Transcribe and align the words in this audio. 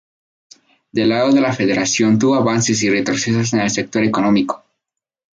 Del 0.91 1.09
lado 1.09 1.31
de 1.31 1.41
la 1.41 1.53
Federación, 1.53 2.17
hubo 2.23 2.33
avances 2.33 2.81
y 2.81 2.89
retrocesos 2.89 3.53
en 3.53 3.59
el 3.59 3.69
sector 3.69 4.03
económico. 4.03 4.63